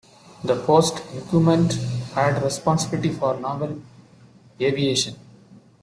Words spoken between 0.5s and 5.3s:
post's incumbent had responsibility for naval aviation.